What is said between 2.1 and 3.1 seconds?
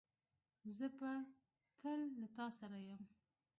له تاسره یم